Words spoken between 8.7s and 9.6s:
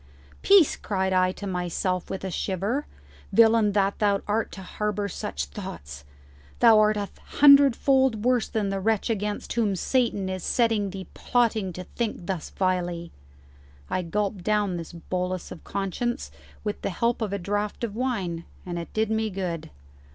wretch against